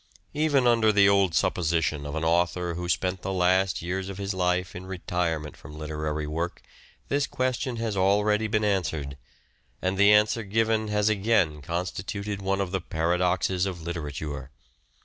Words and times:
Even 0.33 0.65
under 0.65 0.91
the 0.91 1.07
old 1.07 1.35
supposition 1.35 2.07
of 2.07 2.15
an 2.15 2.23
author 2.23 2.73
who 2.73 2.89
spent 2.89 3.21
the 3.21 3.31
last 3.31 3.83
years 3.83 4.09
of 4.09 4.17
his 4.17 4.33
life 4.33 4.75
in 4.75 4.87
retirement 4.87 5.55
from 5.55 5.77
literary 5.77 6.25
work 6.25 6.63
this 7.07 7.27
question 7.27 7.75
has 7.75 7.95
already 7.95 8.47
been 8.47 8.63
answered, 8.65 9.15
and 9.79 9.99
the 9.99 10.11
answer 10.11 10.41
given 10.41 10.87
has 10.87 11.07
again 11.07 11.61
constituted 11.61 12.41
one 12.41 12.61
of 12.61 12.71
the 12.71 12.81
paradoxes 12.81 13.67
of 13.67 13.83
literature. 13.83 14.49